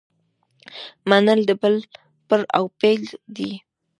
[1.09, 1.75] منل د بل
[2.27, 3.03] پړاو پیل
[3.35, 3.51] دی.